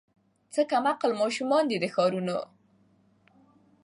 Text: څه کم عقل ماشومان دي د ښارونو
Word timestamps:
څه 0.53 0.61
کم 0.71 0.83
عقل 0.91 1.11
ماشومان 1.21 1.63
دي 1.69 1.77
د 1.79 1.85
ښارونو 1.93 2.37